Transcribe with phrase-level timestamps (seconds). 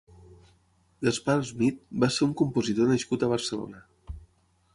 [1.07, 3.85] Gaspar Smit va ser un compositor nascut a Barcelona.